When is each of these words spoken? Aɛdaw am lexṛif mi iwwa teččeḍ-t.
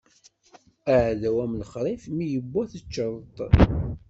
Aɛdaw 0.93 1.37
am 1.45 1.53
lexṛif 1.61 2.03
mi 2.15 2.25
iwwa 2.37 2.61
teččeḍ-t. 2.71 3.37